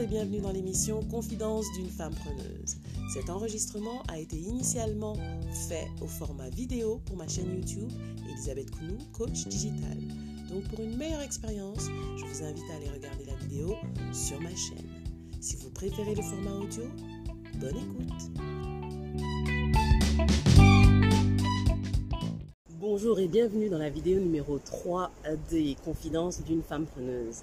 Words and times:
et 0.00 0.06
bienvenue 0.06 0.40
dans 0.40 0.52
l'émission 0.52 1.02
Confidence 1.10 1.66
d'une 1.76 1.90
femme 1.90 2.14
preneuse. 2.14 2.78
Cet 3.12 3.28
enregistrement 3.28 4.02
a 4.08 4.18
été 4.18 4.36
initialement 4.36 5.14
fait 5.68 5.88
au 6.00 6.06
format 6.06 6.48
vidéo 6.48 7.02
pour 7.04 7.18
ma 7.18 7.28
chaîne 7.28 7.54
YouTube 7.54 7.90
Elisabeth 8.26 8.70
Kounou, 8.70 8.96
coach 9.12 9.46
digital. 9.46 9.98
Donc 10.48 10.62
pour 10.68 10.80
une 10.80 10.96
meilleure 10.96 11.20
expérience, 11.20 11.88
je 12.16 12.24
vous 12.24 12.42
invite 12.42 12.64
à 12.72 12.76
aller 12.76 12.88
regarder 12.88 13.24
la 13.26 13.34
vidéo 13.34 13.76
sur 14.14 14.40
ma 14.40 14.48
chaîne. 14.56 14.88
Si 15.38 15.56
vous 15.56 15.68
préférez 15.68 16.14
le 16.14 16.22
format 16.22 16.54
audio, 16.54 16.84
bonne 17.56 17.76
écoute. 17.76 18.30
Bonjour 22.78 23.18
et 23.18 23.28
bienvenue 23.28 23.68
dans 23.68 23.78
la 23.78 23.90
vidéo 23.90 24.18
numéro 24.18 24.58
3 24.58 25.12
des 25.50 25.76
Confidences 25.84 26.42
d'une 26.42 26.62
femme 26.62 26.86
preneuse. 26.86 27.42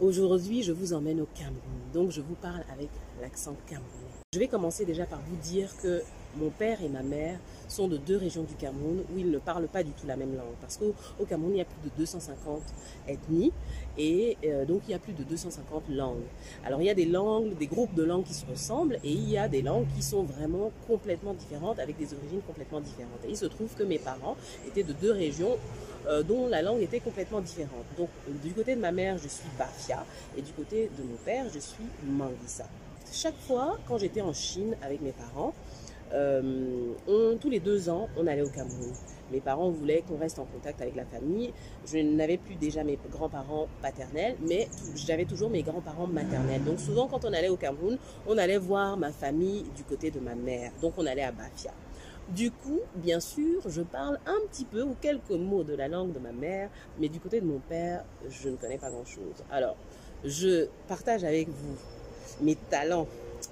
Aujourd'hui, 0.00 0.62
je 0.62 0.72
vous 0.72 0.94
emmène 0.94 1.20
au 1.20 1.28
Cameroun. 1.34 1.60
Donc, 1.92 2.10
je 2.10 2.22
vous 2.22 2.34
parle 2.34 2.64
avec 2.72 2.88
l'accent 3.20 3.54
camerounais. 3.66 3.90
Je 4.32 4.38
vais 4.38 4.48
commencer 4.48 4.86
déjà 4.86 5.04
par 5.04 5.20
vous 5.20 5.36
dire 5.36 5.68
que 5.82 6.02
mon 6.36 6.50
père 6.50 6.82
et 6.82 6.88
ma 6.88 7.02
mère 7.02 7.38
sont 7.68 7.88
de 7.88 7.96
deux 7.96 8.16
régions 8.16 8.42
du 8.42 8.54
Cameroun 8.54 9.04
où 9.12 9.18
ils 9.18 9.30
ne 9.30 9.38
parlent 9.38 9.68
pas 9.68 9.82
du 9.82 9.92
tout 9.92 10.06
la 10.06 10.16
même 10.16 10.34
langue. 10.36 10.54
Parce 10.60 10.76
qu'au 10.76 11.24
Cameroun, 11.24 11.52
il 11.54 11.58
y 11.58 11.60
a 11.60 11.64
plus 11.64 11.88
de 11.88 11.94
250 11.96 12.62
ethnies 13.08 13.52
et 13.98 14.36
euh, 14.44 14.64
donc 14.64 14.82
il 14.88 14.92
y 14.92 14.94
a 14.94 14.98
plus 14.98 15.12
de 15.12 15.22
250 15.22 15.84
langues. 15.90 16.22
Alors 16.64 16.80
il 16.80 16.86
y 16.86 16.90
a 16.90 16.94
des 16.94 17.06
langues, 17.06 17.56
des 17.56 17.66
groupes 17.66 17.94
de 17.94 18.02
langues 18.02 18.24
qui 18.24 18.34
se 18.34 18.46
ressemblent 18.46 18.98
et 19.04 19.10
il 19.10 19.28
y 19.28 19.38
a 19.38 19.48
des 19.48 19.62
langues 19.62 19.86
qui 19.94 20.02
sont 20.02 20.22
vraiment 20.22 20.72
complètement 20.86 21.34
différentes 21.34 21.78
avec 21.78 21.96
des 21.96 22.12
origines 22.14 22.40
complètement 22.46 22.80
différentes. 22.80 23.24
Et 23.24 23.30
il 23.30 23.36
se 23.36 23.46
trouve 23.46 23.74
que 23.74 23.82
mes 23.82 23.98
parents 23.98 24.36
étaient 24.66 24.82
de 24.82 24.92
deux 24.92 25.12
régions 25.12 25.56
euh, 26.06 26.22
dont 26.22 26.48
la 26.48 26.62
langue 26.62 26.80
était 26.80 27.00
complètement 27.00 27.40
différente. 27.40 27.84
Donc 27.96 28.08
du 28.42 28.52
côté 28.52 28.74
de 28.74 28.80
ma 28.80 28.92
mère, 28.92 29.18
je 29.18 29.28
suis 29.28 29.48
Bafia 29.58 30.04
et 30.36 30.42
du 30.42 30.52
côté 30.52 30.90
de 30.96 31.02
mon 31.02 31.16
père, 31.24 31.46
je 31.52 31.58
suis 31.58 31.84
Mangissa. 32.04 32.66
Chaque 33.12 33.38
fois, 33.40 33.76
quand 33.88 33.98
j'étais 33.98 34.20
en 34.20 34.32
Chine 34.32 34.76
avec 34.82 35.00
mes 35.00 35.12
parents, 35.12 35.52
euh, 36.12 36.92
on, 37.06 37.36
tous 37.38 37.50
les 37.50 37.60
deux 37.60 37.88
ans, 37.88 38.08
on 38.16 38.26
allait 38.26 38.42
au 38.42 38.48
Cameroun. 38.48 38.92
Mes 39.32 39.40
parents 39.40 39.70
voulaient 39.70 40.02
qu'on 40.06 40.16
reste 40.16 40.38
en 40.38 40.44
contact 40.44 40.82
avec 40.82 40.96
la 40.96 41.04
famille. 41.04 41.52
Je 41.86 41.98
n'avais 41.98 42.36
plus 42.36 42.56
déjà 42.56 42.82
mes 42.82 42.98
grands-parents 43.10 43.68
paternels, 43.80 44.36
mais 44.40 44.68
j'avais 44.96 45.24
toujours 45.24 45.50
mes 45.50 45.62
grands-parents 45.62 46.08
maternels. 46.08 46.64
Donc 46.64 46.80
souvent, 46.80 47.06
quand 47.06 47.24
on 47.24 47.32
allait 47.32 47.48
au 47.48 47.56
Cameroun, 47.56 47.96
on 48.26 48.36
allait 48.38 48.58
voir 48.58 48.96
ma 48.96 49.12
famille 49.12 49.64
du 49.76 49.84
côté 49.84 50.10
de 50.10 50.18
ma 50.18 50.34
mère. 50.34 50.72
Donc 50.82 50.94
on 50.96 51.06
allait 51.06 51.22
à 51.22 51.30
Bafia. 51.30 51.72
Du 52.28 52.50
coup, 52.50 52.80
bien 52.94 53.18
sûr, 53.18 53.60
je 53.66 53.82
parle 53.82 54.18
un 54.26 54.38
petit 54.48 54.64
peu 54.64 54.82
ou 54.82 54.94
quelques 55.00 55.30
mots 55.30 55.64
de 55.64 55.74
la 55.74 55.88
langue 55.88 56.12
de 56.12 56.20
ma 56.20 56.32
mère, 56.32 56.70
mais 56.98 57.08
du 57.08 57.18
côté 57.18 57.40
de 57.40 57.46
mon 57.46 57.58
père, 57.58 58.04
je 58.28 58.48
ne 58.48 58.56
connais 58.56 58.78
pas 58.78 58.90
grand-chose. 58.90 59.44
Alors, 59.50 59.76
je 60.24 60.66
partage 60.86 61.24
avec 61.24 61.48
vous 61.48 61.76
mes 62.40 62.54
talents 62.54 63.08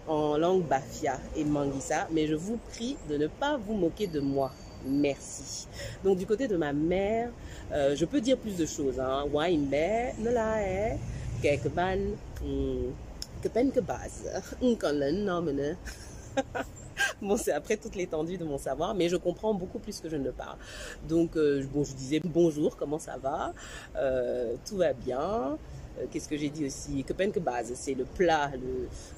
en 0.06 0.36
langue 0.36 0.64
bafia 0.64 1.19
et 1.36 1.44
mangissa, 1.44 2.08
mais 2.11 2.27
je 2.27 2.34
vous 2.34 2.58
prie 2.72 2.97
de 3.08 3.17
ne 3.17 3.27
pas 3.27 3.56
vous 3.56 3.75
moquer 3.75 4.06
de 4.06 4.20
moi. 4.20 4.53
Merci. 4.86 5.67
Donc 6.05 6.19
du 6.19 6.27
côté 6.27 6.48
de 6.48 6.56
ma 6.56 6.72
mère, 6.72 7.31
euh, 7.72 7.97
je 7.97 8.05
peux 8.05 8.20
dire 8.20 8.39
plus 8.39 8.56
de 8.56 8.66
choses. 8.66 9.00
Bon, 17.22 17.36
c'est 17.36 17.53
après 17.53 17.77
toute 17.77 17.94
l'étendue 17.94 18.39
de 18.39 18.44
mon 18.44 18.59
savoir, 18.59 18.94
mais 18.94 19.09
je 19.09 19.16
comprends 19.16 19.55
beaucoup 19.55 19.78
plus 19.78 20.00
que 20.00 20.09
je 20.09 20.16
ne 20.16 20.25
le 20.25 20.33
parle. 20.33 20.56
Donc, 21.09 21.36
euh, 21.36 21.64
bon, 21.72 21.84
je 21.84 21.94
disais 21.94 22.20
bonjour, 22.25 22.77
comment 22.77 22.98
ça 22.98 23.16
va? 23.16 23.53
Euh, 23.97 24.55
Tout 24.66 24.77
va 24.77 24.92
bien. 24.92 25.59
Euh, 25.98 26.06
Qu'est-ce 26.10 26.28
que 26.28 26.36
j'ai 26.36 26.50
dit 26.50 26.66
aussi? 26.66 27.04
Kepen 27.04 27.30
base, 27.32 27.72
c'est 27.74 27.94
le 27.94 28.04
plat, 28.04 28.50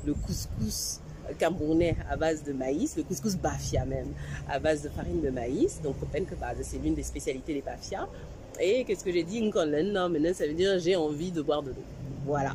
le, 0.05 0.15
couscous 0.15 1.01
camerounais 1.39 1.97
à 2.11 2.17
base 2.17 2.43
de 2.43 2.53
maïs, 2.53 2.97
le 2.97 3.05
couscous 3.05 3.37
bafia 3.37 3.85
même, 3.85 4.13
à 4.49 4.59
base 4.59 4.83
de 4.83 4.89
farine 4.89 5.21
de 5.21 5.31
maïs. 5.31 5.81
Donc, 5.83 6.01
Kepen 6.01 6.27
base, 6.41 6.59
c'est 6.63 6.79
l'une 6.79 6.95
des 6.95 7.03
spécialités 7.03 7.55
des 7.55 7.63
bafia. 7.63 8.09
Et 8.59 8.85
qu'est-ce 8.85 9.05
que 9.05 9.13
j'ai 9.13 9.23
dit? 9.23 9.41
Non, 9.41 10.09
maintenant 10.09 10.35
ça 10.35 10.47
veut 10.47 10.53
dire 10.53 10.79
j'ai 10.79 10.95
envie 10.95 11.31
de 11.31 11.41
boire 11.41 11.63
de 11.63 11.71
l'eau. 11.71 11.85
Voilà. 12.27 12.55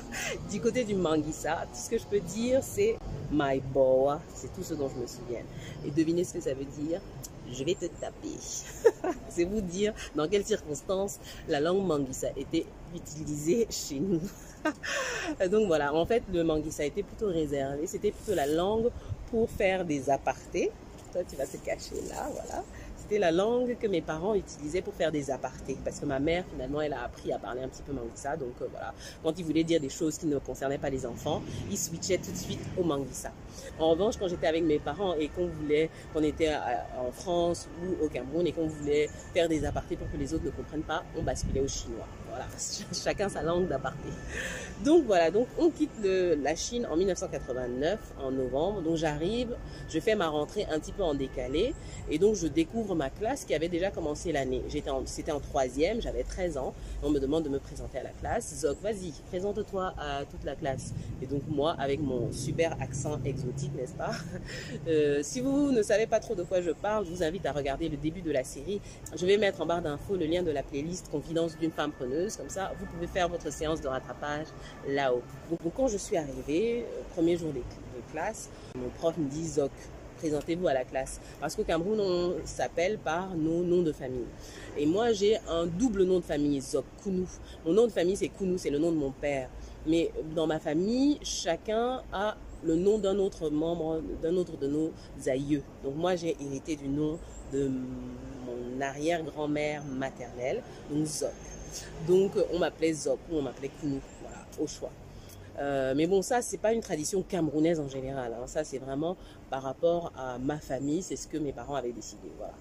du 0.50 0.60
côté 0.60 0.84
du 0.84 0.94
Manguissa, 0.94 1.66
tout 1.70 1.78
ce 1.78 1.90
que 1.90 1.98
je 1.98 2.04
peux 2.04 2.20
dire, 2.20 2.60
c'est 2.62 2.96
my 3.30 3.60
boa. 3.60 4.20
C'est 4.34 4.52
tout 4.54 4.62
ce 4.62 4.72
dont 4.72 4.88
je 4.88 5.00
me 5.00 5.06
souviens. 5.06 5.42
Et 5.84 5.90
devinez 5.90 6.24
ce 6.24 6.34
que 6.34 6.40
ça 6.40 6.54
veut 6.54 6.64
dire? 6.64 7.00
Je 7.52 7.64
vais 7.64 7.74
te 7.74 7.84
taper. 7.84 8.38
c'est 9.28 9.44
vous 9.44 9.60
dire 9.60 9.92
dans 10.14 10.26
quelles 10.26 10.46
circonstances 10.46 11.18
la 11.48 11.60
langue 11.60 11.84
Manguissa 11.84 12.28
était 12.36 12.64
utilisée 12.94 13.66
chez 13.70 14.00
nous. 14.00 14.20
Donc 15.50 15.66
voilà, 15.66 15.94
en 15.94 16.06
fait, 16.06 16.22
le 16.32 16.44
Manguissa 16.44 16.84
était 16.84 17.02
plutôt 17.02 17.28
réservé. 17.28 17.86
C'était 17.86 18.12
plutôt 18.12 18.34
la 18.34 18.46
langue 18.46 18.90
pour 19.30 19.48
faire 19.50 19.84
des 19.84 20.10
apartés. 20.10 20.70
Toi, 21.12 21.22
tu 21.28 21.36
vas 21.36 21.46
te 21.46 21.56
cacher 21.58 21.96
là, 22.08 22.28
voilà 22.32 22.64
c'était 23.02 23.18
la 23.18 23.32
langue 23.32 23.76
que 23.78 23.86
mes 23.88 24.00
parents 24.00 24.34
utilisaient 24.34 24.80
pour 24.80 24.94
faire 24.94 25.10
des 25.10 25.30
apartés. 25.30 25.76
Parce 25.84 25.98
que 25.98 26.06
ma 26.06 26.20
mère, 26.20 26.44
finalement, 26.50 26.80
elle 26.80 26.92
a 26.92 27.02
appris 27.02 27.32
à 27.32 27.38
parler 27.38 27.62
un 27.62 27.68
petit 27.68 27.82
peu 27.82 27.92
manguissa. 27.92 28.36
Donc 28.36 28.54
euh, 28.62 28.68
voilà, 28.70 28.94
quand 29.22 29.38
ils 29.38 29.44
voulaient 29.44 29.64
dire 29.64 29.80
des 29.80 29.88
choses 29.88 30.18
qui 30.18 30.26
ne 30.26 30.38
concernaient 30.38 30.78
pas 30.78 30.90
les 30.90 31.04
enfants, 31.04 31.42
ils 31.70 31.78
switchaient 31.78 32.18
tout 32.18 32.30
de 32.30 32.36
suite 32.36 32.60
au 32.78 32.84
manguissa. 32.84 33.32
En 33.78 33.90
revanche, 33.90 34.16
quand 34.18 34.28
j'étais 34.28 34.46
avec 34.46 34.62
mes 34.62 34.78
parents 34.78 35.14
et 35.14 35.28
qu'on 35.28 35.46
voulait, 35.46 35.90
qu'on 36.12 36.22
était 36.22 36.54
en 36.54 37.10
France 37.12 37.68
ou 37.82 38.04
au 38.04 38.08
Cameroun 38.08 38.46
et 38.46 38.52
qu'on 38.52 38.66
voulait 38.66 39.08
faire 39.34 39.48
des 39.48 39.64
apartés 39.64 39.96
pour 39.96 40.10
que 40.10 40.16
les 40.16 40.32
autres 40.32 40.44
ne 40.44 40.50
comprennent 40.50 40.82
pas, 40.82 41.02
on 41.18 41.22
basculait 41.22 41.60
au 41.60 41.68
chinois. 41.68 42.06
Voilà, 42.32 42.46
chacun 42.94 43.28
sa 43.28 43.42
langue 43.42 43.68
d'aparté. 43.68 44.08
Donc 44.82 45.04
voilà, 45.04 45.30
donc 45.30 45.48
on 45.58 45.68
quitte 45.68 45.90
la 46.02 46.56
Chine 46.56 46.88
en 46.90 46.96
1989, 46.96 47.98
en 48.24 48.30
novembre. 48.32 48.80
Donc 48.80 48.96
j'arrive, 48.96 49.54
je 49.90 50.00
fais 50.00 50.14
ma 50.14 50.28
rentrée 50.28 50.66
un 50.72 50.80
petit 50.80 50.92
peu 50.92 51.02
en 51.02 51.14
décalé 51.14 51.74
et 52.10 52.18
donc 52.18 52.36
je 52.36 52.46
découvre 52.46 52.94
ma 52.94 53.10
classe 53.10 53.44
qui 53.44 53.54
avait 53.54 53.68
déjà 53.68 53.90
commencé 53.90 54.32
l'année. 54.32 54.62
C'était 55.04 55.30
en 55.30 55.40
troisième, 55.40 56.00
j'avais 56.00 56.22
13 56.22 56.56
ans. 56.56 56.74
On 57.02 57.10
me 57.10 57.20
demande 57.20 57.44
de 57.44 57.50
me 57.50 57.58
présenter 57.58 57.98
à 57.98 58.02
la 58.02 58.10
classe. 58.10 58.54
Zoc, 58.60 58.78
vas-y, 58.82 59.12
présente-toi 59.28 59.94
à 59.98 60.24
toute 60.24 60.44
la 60.44 60.56
classe. 60.56 60.94
Et 61.20 61.26
donc 61.26 61.42
moi, 61.48 61.76
avec 61.78 62.00
mon 62.00 62.32
super 62.32 62.80
accent 62.80 63.20
exotique, 63.26 63.74
n'est-ce 63.76 63.94
pas 63.94 64.12
euh, 64.88 65.20
Si 65.22 65.40
vous 65.40 65.70
ne 65.70 65.82
savez 65.82 66.06
pas 66.06 66.18
trop 66.18 66.34
de 66.34 66.44
quoi 66.44 66.62
je 66.62 66.70
parle, 66.70 67.04
je 67.04 67.10
vous 67.10 67.22
invite 67.22 67.44
à 67.44 67.52
regarder 67.52 67.90
le 67.90 67.98
début 67.98 68.22
de 68.22 68.32
la 68.32 68.42
série. 68.42 68.80
Je 69.14 69.26
vais 69.26 69.36
mettre 69.36 69.60
en 69.60 69.66
barre 69.66 69.82
d'infos 69.82 70.16
le 70.16 70.24
lien 70.24 70.42
de 70.42 70.50
la 70.50 70.62
playlist 70.62 71.10
Confidence 71.10 71.58
d'une 71.58 71.72
femme 71.72 71.92
preneuse. 71.92 72.21
Comme 72.36 72.48
ça, 72.48 72.72
vous 72.78 72.86
pouvez 72.86 73.06
faire 73.08 73.28
votre 73.28 73.52
séance 73.52 73.80
de 73.80 73.88
rattrapage 73.88 74.46
là-haut. 74.88 75.22
Donc, 75.50 75.72
quand 75.74 75.88
je 75.88 75.96
suis 75.96 76.16
arrivée, 76.16 76.84
premier 77.14 77.36
jour 77.36 77.52
de 77.52 77.60
classe, 78.12 78.48
mon 78.76 78.88
prof 78.90 79.16
me 79.18 79.28
dit 79.28 79.46
Zoc, 79.48 79.72
présentez-vous 80.18 80.68
à 80.68 80.74
la 80.74 80.84
classe. 80.84 81.20
Parce 81.40 81.56
qu'au 81.56 81.64
Cameroun, 81.64 81.98
on 81.98 82.34
s'appelle 82.44 82.98
par 82.98 83.34
nos 83.34 83.64
noms 83.64 83.82
de 83.82 83.92
famille. 83.92 84.26
Et 84.76 84.86
moi, 84.86 85.12
j'ai 85.12 85.36
un 85.48 85.66
double 85.66 86.04
nom 86.04 86.20
de 86.20 86.24
famille, 86.24 86.60
Zok 86.60 86.84
Kounou. 87.02 87.26
Mon 87.66 87.72
nom 87.72 87.86
de 87.86 87.92
famille, 87.92 88.16
c'est 88.16 88.28
Kounou, 88.28 88.56
c'est 88.56 88.70
le 88.70 88.78
nom 88.78 88.92
de 88.92 88.96
mon 88.96 89.10
père. 89.10 89.48
Mais 89.86 90.12
dans 90.36 90.46
ma 90.46 90.60
famille, 90.60 91.18
chacun 91.22 92.02
a 92.12 92.36
le 92.62 92.76
nom 92.76 92.98
d'un 92.98 93.18
autre 93.18 93.50
membre, 93.50 94.00
d'un 94.22 94.36
autre 94.36 94.56
de 94.56 94.68
nos 94.68 94.92
aïeux. 95.26 95.62
Donc 95.82 95.96
moi, 95.96 96.14
j'ai 96.14 96.36
hérité 96.40 96.76
du 96.76 96.86
nom 96.86 97.18
de 97.52 97.68
mon 97.68 98.80
arrière-grand-mère 98.80 99.82
maternelle, 99.84 100.62
Zok. 101.04 101.30
Donc 102.06 102.32
on 102.52 102.58
m'appelait 102.58 102.92
Zok 102.92 103.18
ou 103.30 103.36
on 103.38 103.42
m'appelait 103.42 103.70
Kounou, 103.80 104.00
voilà, 104.22 104.38
au 104.60 104.66
choix. 104.66 104.90
Euh, 105.58 105.94
mais 105.94 106.06
bon, 106.06 106.22
ça, 106.22 106.40
c'est 106.42 106.58
pas 106.58 106.72
une 106.72 106.80
tradition 106.80 107.22
camerounaise 107.22 107.78
en 107.78 107.88
général. 107.88 108.32
Hein. 108.32 108.46
Ça, 108.46 108.64
c'est 108.64 108.78
vraiment 108.78 109.16
par 109.50 109.62
rapport 109.62 110.12
à 110.16 110.38
ma 110.38 110.58
famille. 110.58 111.02
C'est 111.02 111.16
ce 111.16 111.28
que 111.28 111.36
mes 111.36 111.52
parents 111.52 111.74
avaient 111.74 111.92
décidé. 111.92 112.30
Voilà. 112.38 112.54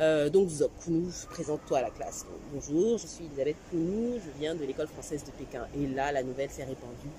Euh, 0.00 0.30
donc, 0.30 0.48
Zok 0.48 0.70
Kounou, 0.82 1.10
présente-toi 1.30 1.78
à 1.78 1.82
la 1.82 1.90
classe. 1.90 2.24
Bonjour, 2.52 2.98
je 2.98 3.06
suis 3.06 3.26
Elisabeth 3.26 3.56
Kounou. 3.70 4.14
Je 4.14 4.40
viens 4.40 4.54
de 4.54 4.64
l'école 4.64 4.88
française 4.88 5.24
de 5.24 5.30
Pékin. 5.30 5.66
Et 5.76 5.86
là, 5.86 6.12
la 6.12 6.22
nouvelle 6.22 6.50
s'est 6.50 6.64
répandue 6.64 7.12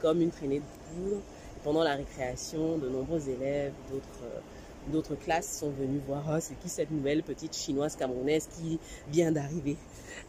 comme 0.00 0.20
une 0.20 0.30
traînée 0.30 0.60
de 0.60 0.64
poudre. 0.94 1.20
Pendant 1.64 1.82
la 1.82 1.94
récréation, 1.94 2.78
de 2.78 2.88
nombreux 2.88 3.28
élèves 3.28 3.72
d'autres 3.90 4.24
euh, 4.24 4.40
d'autres 4.88 5.14
classes 5.14 5.58
sont 5.58 5.70
venus 5.70 6.00
voir 6.06 6.24
oh, 6.28 6.38
c'est 6.40 6.58
qui 6.58 6.68
cette 6.68 6.90
nouvelle 6.90 7.22
petite 7.22 7.54
chinoise 7.54 7.96
camerounaise 7.96 8.48
qui 8.58 8.78
vient 9.08 9.32
d'arriver? 9.32 9.76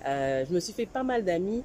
Euh, 0.06 0.46
je 0.48 0.54
me 0.54 0.60
suis 0.60 0.74
fait 0.74 0.86
pas 0.86 1.04
mal 1.04 1.24
d'amis 1.24 1.64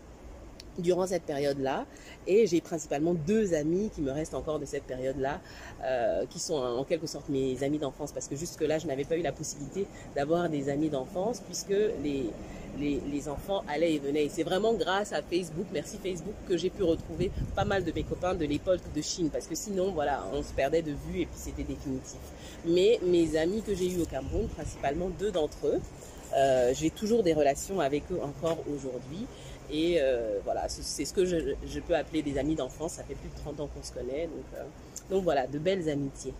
durant 0.78 1.06
cette 1.06 1.22
période-là. 1.22 1.86
Et 2.26 2.46
j'ai 2.46 2.60
principalement 2.60 3.14
deux 3.14 3.54
amis 3.54 3.90
qui 3.94 4.02
me 4.02 4.10
restent 4.10 4.34
encore 4.34 4.58
de 4.58 4.64
cette 4.64 4.84
période-là, 4.84 5.40
euh, 5.84 6.26
qui 6.26 6.38
sont 6.38 6.54
en 6.54 6.84
quelque 6.84 7.06
sorte 7.06 7.28
mes 7.28 7.62
amis 7.62 7.78
d'enfance, 7.78 8.12
parce 8.12 8.28
que 8.28 8.36
jusque-là, 8.36 8.78
je 8.78 8.86
n'avais 8.86 9.04
pas 9.04 9.16
eu 9.16 9.22
la 9.22 9.32
possibilité 9.32 9.86
d'avoir 10.14 10.48
des 10.48 10.68
amis 10.68 10.88
d'enfance, 10.88 11.40
puisque 11.40 11.74
les, 12.02 12.30
les, 12.78 13.28
enfants 13.28 13.64
allaient 13.68 13.94
et 13.94 13.98
venaient. 13.98 14.28
C'est 14.30 14.42
vraiment 14.42 14.74
grâce 14.74 15.12
à 15.12 15.22
Facebook, 15.22 15.66
merci 15.72 15.98
Facebook, 16.02 16.34
que 16.48 16.56
j'ai 16.56 16.70
pu 16.70 16.82
retrouver 16.82 17.30
pas 17.54 17.64
mal 17.64 17.84
de 17.84 17.92
mes 17.92 18.04
copains 18.04 18.34
de 18.34 18.44
l'époque 18.44 18.80
de 18.94 19.02
Chine, 19.02 19.30
parce 19.30 19.46
que 19.46 19.54
sinon, 19.54 19.92
voilà, 19.92 20.24
on 20.32 20.42
se 20.42 20.52
perdait 20.52 20.82
de 20.82 20.92
vue 20.92 21.22
et 21.22 21.26
puis 21.26 21.36
c'était 21.36 21.64
définitif. 21.64 22.18
Mais 22.64 23.00
mes 23.02 23.36
amis 23.36 23.62
que 23.62 23.74
j'ai 23.74 23.90
eus 23.90 24.00
au 24.00 24.06
Cameroun, 24.06 24.48
principalement 24.48 25.08
deux 25.18 25.32
d'entre 25.32 25.66
eux, 25.66 25.80
Euh, 26.34 26.72
j'ai 26.74 26.90
toujours 26.90 27.22
des 27.22 27.32
relations 27.32 27.80
avec 27.80 28.04
eux 28.10 28.20
encore 28.22 28.58
aujourd'hui. 28.72 29.26
Et 29.70 29.98
euh, 30.00 30.38
voilà, 30.44 30.68
c'est 30.68 31.04
ce 31.04 31.12
que 31.12 31.24
je, 31.24 31.54
je, 31.66 31.80
peux 31.80 31.96
appeler 31.96 32.22
des 32.22 32.38
amis 32.38 32.54
d'enfance. 32.54 32.94
Ça 32.94 33.04
fait 33.04 33.14
plus 33.14 33.28
de 33.30 33.34
30 33.36 33.60
ans 33.60 33.68
qu'on 33.74 33.82
se 33.82 33.92
connaît. 33.92 34.26
Donc, 34.26 34.44
euh, 34.54 34.64
donc 35.10 35.24
voilà, 35.24 35.46
de 35.46 35.58
belles 35.58 35.88
amitiés. 35.88 36.34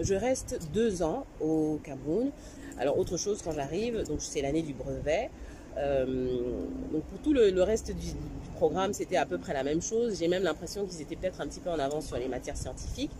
Je 0.00 0.14
reste 0.14 0.58
deux 0.72 1.02
ans 1.02 1.26
au 1.40 1.78
Cameroun. 1.84 2.30
Alors 2.78 2.98
autre 2.98 3.16
chose 3.18 3.42
quand 3.42 3.52
j'arrive, 3.52 4.02
donc 4.06 4.20
c'est 4.20 4.40
l'année 4.40 4.62
du 4.62 4.72
brevet. 4.72 5.30
Euh, 5.78 6.06
donc 6.92 7.02
pour 7.04 7.18
tout 7.20 7.32
le, 7.32 7.50
le 7.50 7.62
reste 7.62 7.92
du, 7.92 8.12
du 8.12 8.50
programme, 8.56 8.92
c'était 8.92 9.16
à 9.16 9.26
peu 9.26 9.38
près 9.38 9.54
la 9.54 9.64
même 9.64 9.82
chose. 9.82 10.18
J'ai 10.18 10.28
même 10.28 10.42
l'impression 10.42 10.86
qu'ils 10.86 11.00
étaient 11.00 11.16
peut-être 11.16 11.40
un 11.40 11.46
petit 11.46 11.60
peu 11.60 11.70
en 11.70 11.78
avance 11.78 12.06
sur 12.06 12.16
les 12.16 12.28
matières 12.28 12.56
scientifiques. 12.56 13.10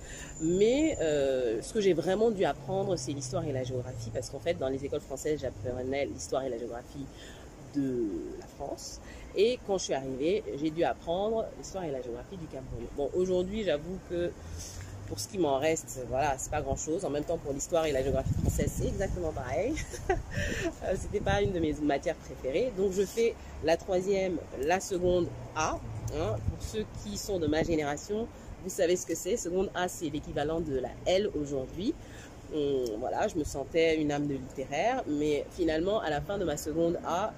Mais 0.40 0.96
euh, 1.00 1.60
ce 1.62 1.72
que 1.72 1.81
j'ai 1.81 1.94
vraiment 1.94 2.31
dû 2.31 2.44
apprendre, 2.44 2.96
c'est 2.96 3.12
l'histoire 3.12 3.44
et 3.44 3.52
la 3.52 3.64
géographie, 3.64 4.10
parce 4.12 4.31
qu'en 4.31 4.38
fait, 4.38 4.54
dans 4.54 4.69
les 4.69 4.84
écoles 4.84 5.00
françaises, 5.00 5.40
j'apprenais 5.40 6.06
l'histoire 6.06 6.44
et 6.44 6.49
la 6.49 6.58
géographie 6.58 7.06
de 7.75 8.04
la 8.38 8.46
France. 8.46 9.00
Et 9.34 9.58
quand 9.66 9.78
je 9.78 9.84
suis 9.84 9.94
arrivée, 9.94 10.44
j'ai 10.60 10.70
dû 10.70 10.84
apprendre 10.84 11.46
l'histoire 11.58 11.84
et 11.84 11.90
la 11.90 12.02
géographie 12.02 12.37
du 12.37 12.46
Cameroun. 12.46 12.87
Bon, 12.96 13.08
aujourd'hui, 13.14 13.64
j'avoue 13.64 13.98
que 14.10 14.31
pour 15.12 15.20
ce 15.20 15.29
qui 15.29 15.37
m'en 15.37 15.59
reste, 15.59 16.00
voilà, 16.09 16.37
c'est 16.38 16.50
pas 16.50 16.62
grand 16.62 16.75
chose. 16.75 17.05
En 17.05 17.11
même 17.11 17.25
temps, 17.25 17.37
pour 17.37 17.53
l'histoire 17.53 17.85
et 17.85 17.93
la 17.93 18.03
géographie 18.03 18.32
française, 18.41 18.73
c'est 18.75 18.88
exactement 18.88 19.31
pareil. 19.31 19.75
Euh, 20.85 20.94
c'était 20.99 21.20
pas 21.20 21.43
une 21.43 21.53
de 21.53 21.61
mes 21.61 21.75
matières 21.75 22.17
préférées. 22.17 22.73
Donc, 22.76 22.93
je 22.93 23.03
fais 23.03 23.35
la 23.62 23.76
troisième, 23.76 24.37
la 24.62 24.81
seconde 24.81 25.29
A. 25.55 25.79
Hein. 26.17 26.37
Pour 26.49 26.61
ceux 26.61 26.85
qui 27.03 27.17
sont 27.17 27.38
de 27.38 27.47
ma 27.47 27.62
génération, 27.62 28.26
vous 28.64 28.70
savez 28.70 28.97
ce 28.97 29.06
que 29.06 29.14
c'est. 29.14 29.37
Seconde 29.37 29.70
A, 29.75 29.87
c'est 29.87 30.09
l'équivalent 30.09 30.61
de 30.61 30.79
la 30.79 30.88
L 31.06 31.31
aujourd'hui. 31.41 31.94
Voilà, 32.99 33.29
je 33.29 33.37
me 33.37 33.44
sentais 33.44 34.00
une 34.00 34.11
âme 34.11 34.26
de 34.26 34.35
littéraire, 34.35 35.05
mais 35.06 35.44
finalement, 35.53 36.00
à 36.00 36.11
la 36.11 36.20
fin 36.20 36.38
de 36.38 36.44
ma 36.44 36.56
seconde 36.56 36.99
A, 37.06 37.32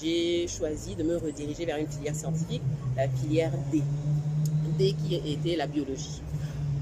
j'ai 0.00 0.46
choisi 0.48 0.96
de 0.96 1.04
me 1.04 1.16
rediriger 1.16 1.64
vers 1.64 1.78
une 1.78 1.88
filière 1.88 2.16
scientifique, 2.16 2.62
la 2.96 3.08
filière 3.08 3.52
D. 3.72 3.82
D 4.78 4.94
qui 5.06 5.14
était 5.14 5.56
la 5.56 5.66
biologie. 5.66 6.20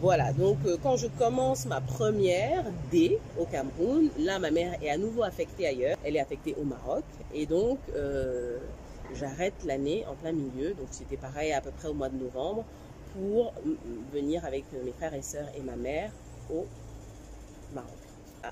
Voilà, 0.02 0.32
donc 0.32 0.58
euh, 0.66 0.76
quand 0.82 0.96
je 0.96 1.06
commence 1.06 1.64
ma 1.66 1.81
première 1.81 2.64
D 2.90 3.20
au 3.38 3.44
Cameroun, 3.44 4.10
là 4.19 4.40
ma 4.40 4.50
mère 4.50 4.75
est 4.82 4.90
à 4.90 4.99
nouveau 4.99 5.22
affectée 5.22 5.64
ailleurs, 5.64 5.96
elle 6.04 6.16
est 6.16 6.20
affectée 6.20 6.56
au 6.60 6.64
Maroc. 6.64 7.04
Et 7.32 7.46
donc 7.46 7.78
euh, 7.94 8.58
j'arrête 9.14 9.54
l'année 9.64 10.04
en 10.10 10.16
plein 10.16 10.32
milieu, 10.32 10.75
donc 10.75 10.88
c'était 10.90 11.16
pareil 11.16 11.52
à 11.52 11.60
peu 11.60 11.70
près 11.70 11.87
au 11.87 11.94
mois 11.94 12.08
de 12.08 12.16
novembre 12.16 12.64
pour 13.14 13.54
venir 14.12 14.44
avec 14.44 14.64
mes 14.72 14.90
frères 14.90 15.14
et 15.14 15.22
sœurs 15.22 15.49
et 15.56 15.60
ma 15.60 15.76
mère 15.76 16.10
au 16.52 16.66
Maroc 17.72 18.01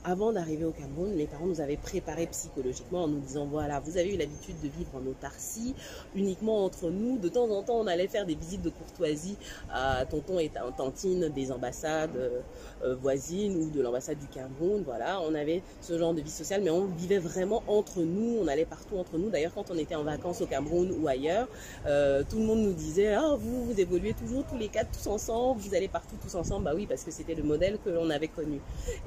avant 0.04 0.32
d'arriver 0.32 0.64
au 0.64 0.70
Cameroun, 0.70 1.14
les 1.16 1.26
parents 1.26 1.46
nous 1.46 1.60
avaient 1.60 1.76
préparé 1.76 2.26
psychologiquement 2.28 3.04
en 3.04 3.08
nous 3.08 3.20
disant 3.20 3.46
voilà, 3.46 3.80
vous 3.80 3.96
avez 3.96 4.14
eu 4.14 4.16
l'habitude 4.16 4.56
de 4.62 4.68
vivre 4.68 4.90
en 4.94 5.06
autarcie, 5.08 5.74
uniquement 6.14 6.64
entre 6.64 6.90
nous. 6.90 7.18
De 7.18 7.28
temps 7.28 7.50
en 7.50 7.62
temps, 7.62 7.78
on 7.80 7.86
allait 7.86 8.08
faire 8.08 8.26
des 8.26 8.34
visites 8.34 8.62
de 8.62 8.70
courtoisie 8.70 9.36
à 9.72 10.04
tonton 10.06 10.38
et 10.38 10.50
tantine 10.76 11.28
des 11.28 11.52
ambassades 11.52 12.16
euh, 12.16 12.94
voisines 12.96 13.56
ou 13.56 13.70
de 13.70 13.80
l'ambassade 13.80 14.18
du 14.18 14.26
Cameroun. 14.26 14.82
Voilà, 14.84 15.20
on 15.22 15.34
avait 15.34 15.62
ce 15.80 15.98
genre 15.98 16.14
de 16.14 16.20
vie 16.20 16.30
sociale, 16.30 16.62
mais 16.62 16.70
on 16.70 16.86
vivait 16.86 17.18
vraiment 17.18 17.62
entre 17.66 18.00
nous. 18.00 18.38
On 18.40 18.46
allait 18.46 18.64
partout 18.64 18.96
entre 18.96 19.18
nous. 19.18 19.30
D'ailleurs, 19.30 19.54
quand 19.54 19.70
on 19.70 19.78
était 19.78 19.96
en 19.96 20.04
vacances 20.04 20.40
au 20.40 20.46
Cameroun 20.46 20.94
ou 21.00 21.08
ailleurs, 21.08 21.48
euh, 21.86 22.22
tout 22.28 22.38
le 22.38 22.44
monde 22.44 22.60
nous 22.60 22.72
disait 22.72 23.14
ah 23.14 23.34
vous 23.38 23.64
vous 23.64 23.80
évoluez 23.80 24.14
toujours 24.14 24.44
tous 24.46 24.56
les 24.56 24.68
quatre 24.68 24.90
tous 24.90 25.08
ensemble, 25.08 25.60
vous 25.60 25.74
allez 25.74 25.88
partout 25.88 26.16
tous 26.22 26.34
ensemble. 26.34 26.64
Bah 26.64 26.72
oui, 26.74 26.86
parce 26.86 27.04
que 27.04 27.10
c'était 27.10 27.34
le 27.34 27.42
modèle 27.42 27.78
que 27.84 27.90
l'on 27.90 28.10
avait 28.10 28.28
connu. 28.28 28.60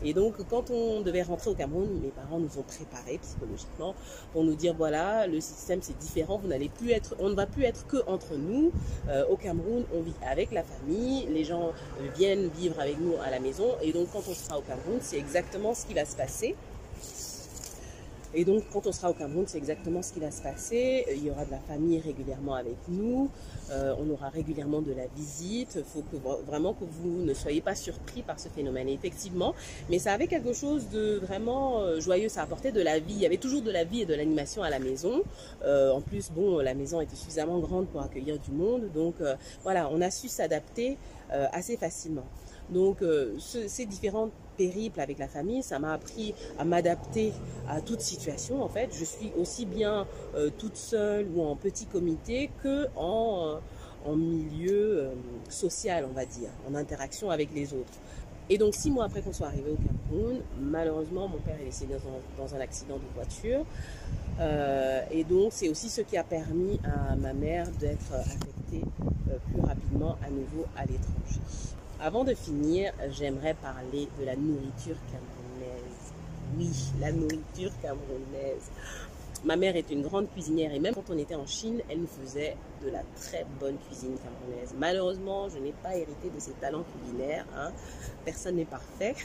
Et 0.03 0.13
donc 0.13 0.35
quand 0.49 0.69
devait 1.01 1.23
rentrer 1.23 1.49
au 1.49 1.55
Cameroun, 1.55 1.87
mes 2.01 2.09
parents 2.09 2.39
nous 2.39 2.57
ont 2.57 2.63
préparés 2.63 3.19
psychologiquement 3.21 3.95
pour 4.31 4.43
nous 4.43 4.55
dire 4.55 4.73
voilà, 4.75 5.27
le 5.27 5.39
système 5.41 5.79
c'est 5.81 5.97
différent, 5.97 6.37
vous 6.37 6.47
n'allez 6.47 6.69
plus 6.69 6.91
être, 6.91 7.15
on 7.19 7.29
ne 7.29 7.35
va 7.35 7.45
plus 7.45 7.63
être 7.63 7.85
que 7.87 7.97
entre 8.07 8.35
nous. 8.35 8.71
Euh, 9.09 9.25
au 9.29 9.37
Cameroun, 9.37 9.83
on 9.95 10.01
vit 10.01 10.13
avec 10.25 10.51
la 10.51 10.63
famille, 10.63 11.25
les 11.27 11.43
gens 11.43 11.71
viennent 12.15 12.49
vivre 12.49 12.79
avec 12.79 12.99
nous 12.99 13.13
à 13.25 13.29
la 13.29 13.39
maison, 13.39 13.67
et 13.81 13.91
donc 13.91 14.07
quand 14.11 14.23
on 14.27 14.33
sera 14.33 14.57
au 14.57 14.61
Cameroun, 14.61 14.99
c'est 15.01 15.17
exactement 15.17 15.73
ce 15.73 15.85
qui 15.85 15.93
va 15.93 16.05
se 16.05 16.15
passer. 16.15 16.55
Et 18.35 18.45
donc, 18.45 18.63
quand 18.71 18.87
on 18.87 18.91
sera 18.91 19.11
au 19.11 19.13
Cameroun, 19.13 19.45
c'est 19.47 19.57
exactement 19.57 20.01
ce 20.01 20.13
qui 20.13 20.19
va 20.19 20.31
se 20.31 20.41
passer. 20.41 21.05
Il 21.15 21.23
y 21.23 21.29
aura 21.29 21.45
de 21.45 21.51
la 21.51 21.59
famille 21.59 21.99
régulièrement 21.99 22.55
avec 22.55 22.77
nous. 22.87 23.29
Euh, 23.71 23.93
on 23.99 24.09
aura 24.09 24.29
régulièrement 24.29 24.81
de 24.81 24.91
la 24.91 25.05
visite. 25.15 25.75
Il 25.75 25.83
faut 25.83 26.03
que, 26.11 26.17
vraiment 26.45 26.73
que 26.73 26.83
vous 26.83 27.09
ne 27.09 27.33
soyez 27.33 27.61
pas 27.61 27.75
surpris 27.75 28.23
par 28.23 28.39
ce 28.39 28.49
phénomène. 28.49 28.89
Et 28.89 28.93
effectivement, 28.93 29.53
mais 29.89 29.99
ça 29.99 30.13
avait 30.13 30.27
quelque 30.27 30.53
chose 30.53 30.89
de 30.89 31.19
vraiment 31.21 31.81
euh, 31.81 31.99
joyeux. 31.99 32.29
Ça 32.29 32.41
apportait 32.41 32.71
de 32.71 32.81
la 32.81 32.99
vie. 32.99 33.13
Il 33.13 33.21
y 33.21 33.25
avait 33.25 33.37
toujours 33.37 33.61
de 33.61 33.71
la 33.71 33.83
vie 33.83 34.01
et 34.01 34.05
de 34.05 34.13
l'animation 34.13 34.63
à 34.63 34.69
la 34.69 34.79
maison. 34.79 35.21
Euh, 35.63 35.91
en 35.91 36.01
plus, 36.01 36.31
bon, 36.31 36.59
la 36.59 36.73
maison 36.73 37.01
était 37.01 37.15
suffisamment 37.15 37.59
grande 37.59 37.87
pour 37.87 38.01
accueillir 38.01 38.39
du 38.39 38.51
monde. 38.51 38.91
Donc, 38.93 39.15
euh, 39.21 39.35
voilà, 39.63 39.89
on 39.91 40.01
a 40.01 40.09
su 40.09 40.27
s'adapter 40.27 40.97
euh, 41.31 41.47
assez 41.51 41.77
facilement. 41.77 42.25
Donc, 42.69 43.01
euh, 43.01 43.35
ce, 43.39 43.67
ces 43.67 43.85
différentes 43.85 44.31
périple 44.57 44.99
avec 44.99 45.17
la 45.17 45.27
famille, 45.27 45.63
ça 45.63 45.79
m'a 45.79 45.93
appris 45.93 46.33
à 46.59 46.63
m'adapter 46.63 47.33
à 47.67 47.81
toute 47.81 48.01
situation. 48.01 48.61
En 48.63 48.69
fait, 48.69 48.89
je 48.97 49.03
suis 49.03 49.31
aussi 49.37 49.65
bien 49.65 50.05
euh, 50.35 50.49
toute 50.57 50.77
seule 50.77 51.27
ou 51.33 51.43
en 51.43 51.55
petit 51.55 51.85
comité 51.85 52.49
que 52.61 52.87
en, 52.95 53.55
euh, 53.55 54.09
en 54.09 54.15
milieu 54.15 54.99
euh, 54.99 55.13
social, 55.49 56.05
on 56.09 56.13
va 56.13 56.25
dire, 56.25 56.49
en 56.69 56.75
interaction 56.75 57.31
avec 57.31 57.53
les 57.53 57.73
autres. 57.73 57.93
Et 58.49 58.57
donc, 58.57 58.75
six 58.75 58.91
mois 58.91 59.05
après 59.05 59.21
qu'on 59.21 59.31
soit 59.31 59.47
arrivé 59.47 59.71
au 59.71 59.77
Cameroun, 59.77 60.41
malheureusement, 60.59 61.27
mon 61.29 61.37
père 61.37 61.55
est 61.61 61.65
décédé 61.65 61.93
dans 61.93 62.09
un, 62.09 62.45
dans 62.45 62.55
un 62.55 62.59
accident 62.59 62.95
de 62.95 63.15
voiture. 63.15 63.65
Euh, 64.39 65.01
et 65.11 65.23
donc, 65.23 65.53
c'est 65.53 65.69
aussi 65.69 65.89
ce 65.89 66.01
qui 66.01 66.17
a 66.17 66.23
permis 66.23 66.79
à 66.83 67.15
ma 67.15 67.33
mère 67.33 67.67
d'être 67.79 68.13
affectée 68.13 68.83
euh, 69.29 69.37
plus 69.49 69.61
rapidement 69.61 70.17
à 70.25 70.29
nouveau 70.29 70.65
à 70.75 70.81
l'étranger. 70.81 71.39
Avant 72.05 72.25
de 72.25 72.33
finir, 72.33 72.91
j'aimerais 73.11 73.53
parler 73.53 74.09
de 74.19 74.25
la 74.25 74.35
nourriture 74.35 74.97
camerounaise. 75.09 76.11
Oui, 76.57 76.69
la 76.99 77.13
nourriture 77.13 77.71
camerounaise. 77.81 78.69
Ma 79.45 79.55
mère 79.55 79.77
est 79.77 79.89
une 79.89 80.01
grande 80.01 80.29
cuisinière 80.29 80.73
et 80.73 80.79
même 80.79 80.93
quand 80.93 81.09
on 81.09 81.17
était 81.17 81.35
en 81.35 81.45
Chine, 81.45 81.79
elle 81.89 82.01
nous 82.01 82.07
faisait 82.07 82.57
de 82.83 82.89
la 82.89 83.01
très 83.15 83.45
bonne 83.59 83.77
cuisine 83.87 84.15
camerounaise. 84.17 84.73
Malheureusement, 84.77 85.49
je 85.49 85.57
n'ai 85.59 85.73
pas 85.83 85.95
hérité 85.95 86.29
de 86.33 86.39
ses 86.39 86.51
talents 86.53 86.83
culinaires. 86.83 87.45
Hein. 87.55 87.71
Personne 88.25 88.55
n'est 88.55 88.65
parfait. 88.65 89.15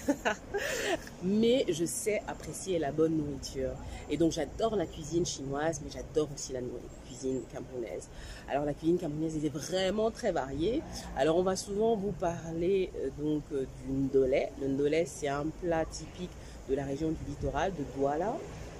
mais 1.23 1.65
je 1.69 1.85
sais 1.85 2.23
apprécier 2.27 2.79
la 2.79 2.93
bonne 2.93 3.17
nourriture. 3.17 3.73
Et 4.11 4.17
donc 4.17 4.33
j'adore 4.33 4.77
la 4.77 4.87
cuisine 4.87 5.27
chinoise, 5.27 5.81
mais 5.85 5.91
j'adore 5.91 6.29
aussi 6.35 6.53
la 6.53 6.61
cuisine 7.07 7.43
camerounaise. 7.53 8.09
Alors 8.49 8.65
la 8.65 8.75
cuisine 8.75 8.99
camerounaise 8.99 9.45
est 9.45 9.49
vraiment 9.49 10.11
très 10.11 10.33
variée. 10.33 10.83
Alors 11.17 11.37
on 11.37 11.43
va 11.43 11.57
souvent 11.57 11.97
vous 11.97 12.13
parler 12.13 12.91
euh, 12.97 13.11
donc 13.19 13.43
euh, 13.53 13.67
du 13.85 13.93
ndolé. 13.93 14.49
Le 14.61 14.69
ndolé 14.69 15.05
c'est 15.07 15.29
un 15.29 15.47
plat 15.61 15.85
typique 15.85 16.31
de 16.69 16.75
la 16.75 16.85
région 16.85 17.11
du 17.11 17.19
littoral 17.29 17.73
de 17.73 17.85
Douala. 17.97 18.37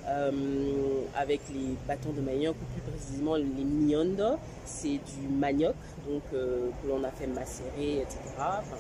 Euh, 0.09 0.33
avec 1.15 1.41
les 1.53 1.75
bâtons 1.87 2.13
de 2.13 2.23
manioc 2.23 2.57
ou 2.63 2.65
plus 2.73 2.91
précisément 2.91 3.37
les 3.37 3.45
miondo, 3.45 4.39
c'est 4.65 4.89
du 4.89 5.29
manioc 5.31 5.75
donc 6.09 6.23
euh, 6.33 6.71
que 6.83 6.89
l'on 6.89 7.05
a 7.05 7.11
fait 7.11 7.27
macérer, 7.27 8.01
etc. 8.01 8.19
Enfin, 8.39 8.77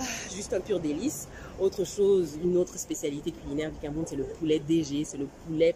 ah, 0.00 0.04
juste 0.36 0.52
un 0.52 0.60
pur 0.60 0.78
délice. 0.78 1.28
Autre 1.58 1.84
chose, 1.84 2.38
une 2.42 2.56
autre 2.58 2.78
spécialité 2.78 3.32
culinaire 3.32 3.70
du 3.70 3.78
Cameroun, 3.78 4.04
c'est 4.06 4.16
le 4.16 4.24
poulet 4.24 4.58
DG, 4.58 5.04
c'est 5.04 5.16
le 5.16 5.26
poulet 5.46 5.74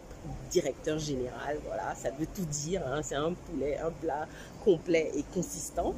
directeur 0.51 0.99
général. 0.99 1.57
Voilà, 1.65 1.95
ça 1.95 2.11
veut 2.11 2.27
tout 2.27 2.45
dire. 2.45 2.81
Hein. 2.85 3.01
C'est 3.03 3.15
un 3.15 3.33
poulet, 3.33 3.77
un 3.79 3.89
plat 3.89 4.27
complet 4.63 5.11
et 5.15 5.23
consistant. 5.33 5.93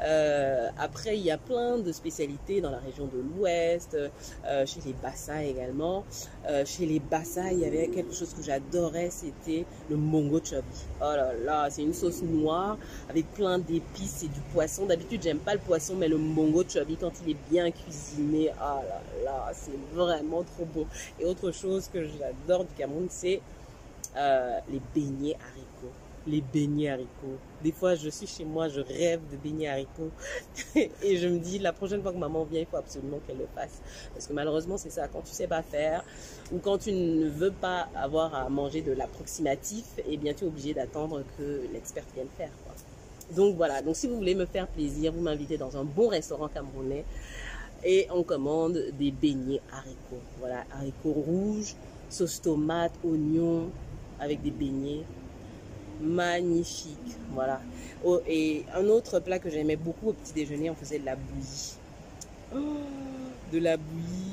Euh, 0.00 0.68
après, 0.78 1.16
il 1.16 1.24
y 1.24 1.30
a 1.30 1.38
plein 1.38 1.78
de 1.78 1.92
spécialités 1.92 2.60
dans 2.60 2.70
la 2.70 2.78
région 2.78 3.06
de 3.06 3.18
l'Ouest, 3.18 3.94
euh, 3.94 4.66
chez 4.66 4.80
les 4.84 4.92
Bassa 4.92 5.44
également. 5.44 6.04
Euh, 6.48 6.64
chez 6.64 6.86
les 6.86 6.98
Bassa, 6.98 7.52
il 7.52 7.60
y 7.60 7.64
avait 7.64 7.88
quelque 7.88 8.14
chose 8.14 8.34
que 8.34 8.42
j'adorais, 8.42 9.10
c'était 9.10 9.64
le 9.88 9.96
mongo 9.96 10.40
chobi. 10.44 10.62
Oh 11.00 11.04
là 11.04 11.32
là, 11.44 11.68
c'est 11.70 11.82
une 11.82 11.94
sauce 11.94 12.22
noire 12.22 12.76
avec 13.08 13.32
plein 13.34 13.58
d'épices 13.58 14.24
et 14.24 14.28
du 14.28 14.40
poisson. 14.52 14.86
D'habitude, 14.86 15.22
j'aime 15.22 15.38
pas 15.38 15.54
le 15.54 15.60
poisson, 15.60 15.94
mais 15.96 16.08
le 16.08 16.18
mongo 16.18 16.64
chobi, 16.68 16.96
quand 16.96 17.12
il 17.24 17.32
est 17.32 17.36
bien 17.50 17.70
cuisiné, 17.70 18.07
oh 18.18 18.82
là 18.88 19.02
là, 19.24 19.50
c'est 19.52 19.78
vraiment 19.94 20.42
trop 20.42 20.64
bon. 20.64 20.86
Et 21.18 21.24
autre 21.24 21.50
chose 21.52 21.88
que 21.92 22.04
j'adore 22.04 22.64
du 22.64 22.74
Cameroun, 22.74 23.06
c'est 23.10 23.40
euh, 24.16 24.58
les 24.70 24.80
beignets 24.94 25.36
haricots. 25.36 25.94
Les 26.26 26.40
beignets 26.40 26.90
haricots. 26.90 27.38
Des 27.62 27.72
fois, 27.72 27.94
je 27.94 28.08
suis 28.10 28.26
chez 28.26 28.44
moi, 28.44 28.68
je 28.68 28.80
rêve 28.80 29.20
de 29.30 29.36
beignets 29.36 29.68
haricots. 29.68 30.10
et 30.76 31.16
je 31.16 31.28
me 31.28 31.38
dis, 31.38 31.58
la 31.58 31.72
prochaine 31.72 32.02
fois 32.02 32.12
que 32.12 32.18
maman 32.18 32.44
vient, 32.44 32.60
il 32.60 32.66
faut 32.66 32.76
absolument 32.76 33.18
qu'elle 33.26 33.38
le 33.38 33.48
fasse. 33.54 33.80
Parce 34.12 34.26
que 34.26 34.32
malheureusement, 34.32 34.76
c'est 34.76 34.90
ça. 34.90 35.08
Quand 35.08 35.22
tu 35.22 35.32
sais 35.32 35.46
pas 35.46 35.62
faire, 35.62 36.04
ou 36.52 36.58
quand 36.58 36.78
tu 36.78 36.92
ne 36.92 37.28
veux 37.28 37.52
pas 37.52 37.88
avoir 37.94 38.34
à 38.34 38.48
manger 38.48 38.82
de 38.82 38.92
l'approximatif, 38.92 39.84
eh 40.06 40.16
bien, 40.16 40.34
tu 40.34 40.44
es 40.44 40.46
obligé 40.46 40.74
d'attendre 40.74 41.22
que 41.38 41.66
l'expert 41.72 42.04
vienne 42.14 42.28
faire. 42.36 42.50
Donc 43.36 43.56
voilà. 43.56 43.82
Donc 43.82 43.96
si 43.96 44.06
vous 44.06 44.16
voulez 44.16 44.34
me 44.34 44.46
faire 44.46 44.66
plaisir, 44.66 45.12
vous 45.12 45.20
m'invitez 45.20 45.58
dans 45.58 45.76
un 45.76 45.84
bon 45.84 46.08
restaurant 46.08 46.48
camerounais 46.48 47.04
et 47.84 48.06
on 48.10 48.22
commande 48.22 48.82
des 48.98 49.10
beignets 49.10 49.60
haricots. 49.72 50.22
Voilà, 50.38 50.64
haricots 50.72 51.12
rouges, 51.12 51.74
sauce 52.10 52.40
tomate, 52.40 52.92
oignon, 53.04 53.70
avec 54.20 54.42
des 54.42 54.50
beignets. 54.50 55.04
Magnifique, 56.00 57.16
voilà. 57.32 57.60
Oh, 58.04 58.20
et 58.26 58.64
un 58.74 58.86
autre 58.86 59.18
plat 59.20 59.38
que 59.38 59.50
j'aimais 59.50 59.76
beaucoup 59.76 60.10
au 60.10 60.12
petit 60.12 60.32
déjeuner, 60.32 60.70
on 60.70 60.74
faisait 60.74 60.98
de 60.98 61.04
la 61.04 61.16
bouillie. 61.16 61.74
De 63.52 63.58
la 63.58 63.76
bouillie, 63.76 64.27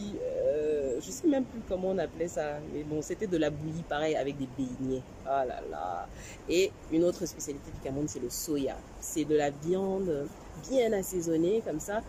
même 1.25 1.45
plus 1.45 1.61
comment 1.67 1.89
on 1.89 1.97
appelait 1.97 2.27
ça, 2.27 2.59
mais 2.73 2.83
bon, 2.83 3.01
c'était 3.01 3.27
de 3.27 3.37
la 3.37 3.49
bouillie 3.49 3.83
pareil 3.87 4.15
avec 4.15 4.37
des 4.37 4.47
beignets. 4.57 5.01
Ah 5.25 5.45
là 5.45 5.61
là. 5.69 6.07
Et 6.49 6.71
une 6.91 7.03
autre 7.03 7.25
spécialité 7.25 7.71
du 7.71 7.79
Cameroun, 7.79 8.07
c'est 8.07 8.21
le 8.21 8.29
soya. 8.29 8.77
C'est 8.99 9.25
de 9.25 9.35
la 9.35 9.49
viande 9.49 10.27
bien 10.69 10.93
assaisonnée 10.93 11.61
comme 11.65 11.79
ça, 11.79 12.01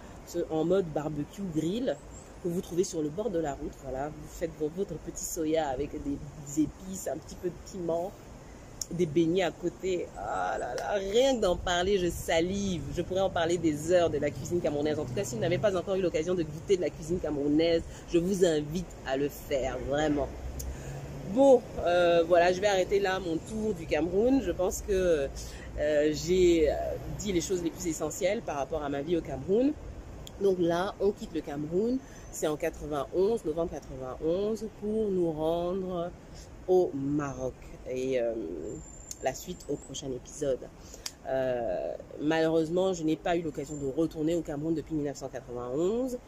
en 0.50 0.64
mode 0.64 0.86
barbecue 0.86 1.42
grill 1.54 1.96
que 2.42 2.48
vous 2.48 2.60
trouvez 2.60 2.84
sur 2.84 3.02
le 3.02 3.08
bord 3.08 3.30
de 3.30 3.38
la 3.38 3.54
route. 3.54 3.72
Voilà, 3.82 4.08
vous 4.08 4.28
faites 4.28 4.50
votre 4.58 4.94
petit 4.94 5.24
soya 5.24 5.68
avec 5.68 5.90
des 5.92 6.62
épices, 6.62 7.08
un 7.08 7.16
petit 7.16 7.36
peu 7.36 7.48
de 7.48 7.54
piment 7.70 8.12
des 8.90 9.06
beignets 9.06 9.42
à 9.42 9.50
côté. 9.50 10.06
Ah 10.18 10.58
rien 10.94 11.36
que 11.36 11.40
d'en 11.40 11.56
parler, 11.56 11.98
je 11.98 12.08
salive. 12.08 12.82
Je 12.96 13.02
pourrais 13.02 13.20
en 13.20 13.30
parler 13.30 13.58
des 13.58 13.92
heures 13.92 14.10
de 14.10 14.18
la 14.18 14.30
cuisine 14.30 14.60
camerounaise. 14.60 14.98
En 14.98 15.04
tout 15.04 15.14
cas, 15.14 15.24
si 15.24 15.34
vous 15.34 15.40
n'avez 15.40 15.58
pas 15.58 15.76
encore 15.76 15.96
eu 15.96 16.02
l'occasion 16.02 16.34
de 16.34 16.42
goûter 16.42 16.76
de 16.76 16.82
la 16.82 16.90
cuisine 16.90 17.18
camerounaise, 17.18 17.82
je 18.12 18.18
vous 18.18 18.44
invite 18.44 18.86
à 19.06 19.16
le 19.16 19.28
faire, 19.28 19.78
vraiment. 19.88 20.28
Bon, 21.34 21.60
euh, 21.84 22.22
voilà, 22.26 22.52
je 22.52 22.60
vais 22.60 22.68
arrêter 22.68 23.00
là 23.00 23.18
mon 23.18 23.36
tour 23.36 23.74
du 23.74 23.86
Cameroun. 23.86 24.40
Je 24.42 24.52
pense 24.52 24.82
que 24.82 25.28
euh, 25.78 26.12
j'ai 26.12 26.70
euh, 26.70 26.74
dit 27.18 27.32
les 27.32 27.40
choses 27.40 27.62
les 27.62 27.70
plus 27.70 27.88
essentielles 27.88 28.42
par 28.42 28.56
rapport 28.56 28.82
à 28.82 28.88
ma 28.88 29.02
vie 29.02 29.16
au 29.16 29.20
Cameroun. 29.20 29.72
Donc 30.40 30.56
là, 30.60 30.94
on 31.00 31.10
quitte 31.10 31.34
le 31.34 31.40
Cameroun. 31.40 31.98
C'est 32.30 32.46
en 32.46 32.56
91, 32.56 33.44
novembre 33.44 33.70
91, 33.72 34.66
pour 34.80 35.08
nous 35.10 35.32
rendre 35.32 36.10
au 36.68 36.90
Maroc 36.94 37.54
et 37.88 38.20
euh, 38.20 38.34
la 39.22 39.34
suite 39.34 39.64
au 39.68 39.76
prochain 39.76 40.10
épisode. 40.12 40.60
Euh, 41.28 41.94
malheureusement, 42.20 42.92
je 42.92 43.02
n'ai 43.02 43.16
pas 43.16 43.36
eu 43.36 43.42
l'occasion 43.42 43.76
de 43.76 43.86
retourner 43.86 44.34
au 44.34 44.42
Cameroun 44.42 44.74
depuis 44.74 44.94
1991, 44.94 46.18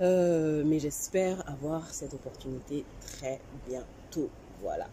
euh, 0.00 0.62
mais 0.66 0.78
j'espère 0.78 1.48
avoir 1.48 1.92
cette 1.92 2.14
opportunité 2.14 2.84
très 3.00 3.40
bientôt. 3.68 4.28
Voilà. 4.60 4.88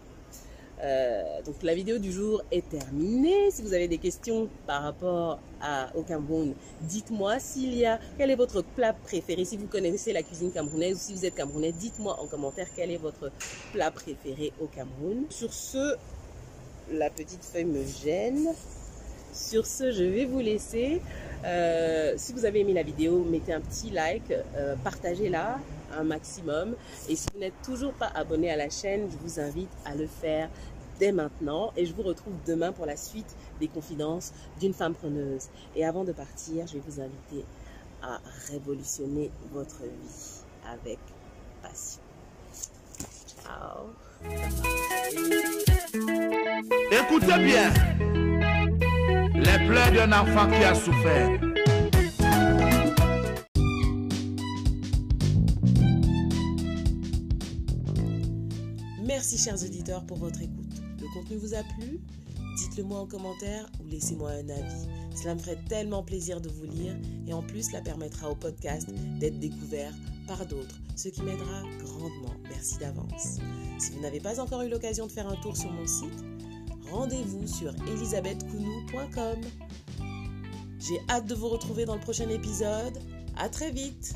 Euh, 0.83 1.41
donc 1.45 1.55
la 1.63 1.73
vidéo 1.73 1.97
du 1.97 2.11
jour 2.11 2.43
est 2.51 2.67
terminée. 2.69 3.51
Si 3.51 3.61
vous 3.61 3.73
avez 3.73 3.87
des 3.87 3.97
questions 3.97 4.49
par 4.67 4.83
rapport 4.83 5.39
au 5.95 6.01
Cameroun, 6.01 6.53
dites-moi 6.81 7.39
s'il 7.39 7.73
y 7.73 7.85
a 7.85 7.99
quel 8.17 8.31
est 8.31 8.35
votre 8.35 8.61
plat 8.61 8.93
préféré. 8.93 9.45
Si 9.45 9.55
vous 9.55 9.67
connaissez 9.67 10.11
la 10.11 10.23
cuisine 10.23 10.51
camerounaise 10.51 10.95
ou 10.95 10.99
si 10.99 11.13
vous 11.13 11.25
êtes 11.25 11.35
camerounais, 11.35 11.71
dites-moi 11.71 12.19
en 12.19 12.27
commentaire 12.27 12.67
quel 12.75 12.91
est 12.91 12.97
votre 12.97 13.31
plat 13.71 13.91
préféré 13.91 14.51
au 14.59 14.65
Cameroun. 14.65 15.23
Sur 15.29 15.53
ce, 15.53 15.95
la 16.91 17.09
petite 17.09 17.45
feuille 17.45 17.65
me 17.65 17.83
gêne. 17.85 18.49
Sur 19.33 19.65
ce, 19.65 19.91
je 19.91 20.03
vais 20.03 20.25
vous 20.25 20.39
laisser. 20.39 21.01
Euh, 21.45 22.13
si 22.17 22.33
vous 22.33 22.45
avez 22.45 22.59
aimé 22.59 22.73
la 22.73 22.83
vidéo, 22.83 23.23
mettez 23.23 23.53
un 23.53 23.61
petit 23.61 23.89
like, 23.89 24.31
euh, 24.31 24.75
partagez-la 24.83 25.59
un 25.97 26.03
maximum. 26.03 26.75
Et 27.09 27.15
si 27.15 27.27
vous 27.33 27.39
n'êtes 27.39 27.61
toujours 27.63 27.93
pas 27.93 28.11
abonné 28.13 28.49
à 28.51 28.55
la 28.55 28.69
chaîne, 28.69 29.09
je 29.11 29.17
vous 29.17 29.39
invite 29.39 29.69
à 29.85 29.95
le 29.95 30.07
faire 30.07 30.49
dès 30.99 31.11
maintenant. 31.11 31.71
Et 31.75 31.85
je 31.85 31.93
vous 31.93 32.03
retrouve 32.03 32.33
demain 32.45 32.71
pour 32.71 32.85
la 32.85 32.97
suite 32.97 33.35
des 33.59 33.67
confidences 33.67 34.33
d'une 34.59 34.73
femme 34.73 34.93
preneuse. 34.93 35.47
Et 35.75 35.85
avant 35.85 36.03
de 36.03 36.11
partir, 36.11 36.67
je 36.67 36.73
vais 36.73 36.83
vous 36.87 36.99
inviter 36.99 37.45
à 38.01 38.19
révolutionner 38.51 39.31
votre 39.51 39.81
vie 39.81 40.43
avec 40.69 40.99
passion. 41.61 42.01
Ciao. 43.43 43.89
Écoutez 46.91 47.43
bien 47.43 47.73
les 49.35 49.67
pleurs 49.67 49.91
d'un 49.91 50.11
enfant 50.13 50.49
qui 50.49 50.63
a 50.63 50.75
souffert. 50.75 51.52
Merci 59.23 59.37
chers 59.37 59.63
auditeurs 59.63 60.05
pour 60.05 60.17
votre 60.17 60.41
écoute. 60.41 60.81
Le 60.99 61.07
contenu 61.13 61.37
vous 61.37 61.53
a 61.53 61.63
plu? 61.63 62.01
Dites-le 62.57 62.83
moi 62.83 62.99
en 62.99 63.07
commentaire 63.07 63.71
ou 63.79 63.87
laissez-moi 63.87 64.31
un 64.31 64.49
avis. 64.49 64.85
Cela 65.15 65.35
me 65.35 65.39
ferait 65.39 65.63
tellement 65.69 66.03
plaisir 66.03 66.41
de 66.41 66.49
vous 66.49 66.65
lire 66.65 66.93
et 67.25 67.33
en 67.33 67.41
plus 67.41 67.69
cela 67.69 67.79
permettra 67.79 68.29
au 68.29 68.35
podcast 68.35 68.89
d'être 69.21 69.39
découvert 69.39 69.93
par 70.27 70.45
d'autres, 70.45 70.75
ce 70.97 71.07
qui 71.07 71.21
m'aidera 71.21 71.63
grandement. 71.85 72.35
Merci 72.49 72.79
d'avance. 72.79 73.39
Si 73.79 73.93
vous 73.93 74.01
n'avez 74.01 74.19
pas 74.19 74.41
encore 74.41 74.61
eu 74.63 74.67
l'occasion 74.67 75.07
de 75.07 75.11
faire 75.13 75.29
un 75.29 75.37
tour 75.37 75.55
sur 75.55 75.71
mon 75.71 75.87
site, 75.87 76.25
rendez-vous 76.91 77.47
sur 77.47 77.73
elisabethkounou.com. 77.87 79.39
J'ai 80.79 80.99
hâte 81.09 81.27
de 81.27 81.33
vous 81.33 81.47
retrouver 81.47 81.85
dans 81.85 81.95
le 81.95 82.01
prochain 82.01 82.27
épisode. 82.27 82.99
À 83.37 83.47
très 83.47 83.71
vite 83.71 84.15